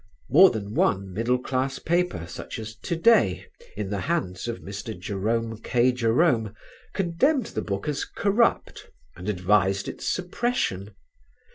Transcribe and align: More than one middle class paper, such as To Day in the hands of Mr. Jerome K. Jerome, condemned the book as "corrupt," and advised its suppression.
More 0.31 0.49
than 0.49 0.73
one 0.73 1.13
middle 1.13 1.37
class 1.37 1.77
paper, 1.77 2.25
such 2.25 2.57
as 2.57 2.73
To 2.75 2.95
Day 2.95 3.45
in 3.77 3.91
the 3.91 3.99
hands 4.01 4.47
of 4.47 4.57
Mr. 4.59 4.97
Jerome 4.97 5.61
K. 5.61 5.91
Jerome, 5.91 6.55
condemned 6.95 7.45
the 7.53 7.61
book 7.61 7.87
as 7.87 8.03
"corrupt," 8.03 8.89
and 9.15 9.29
advised 9.29 9.87
its 9.87 10.07
suppression. 10.07 10.95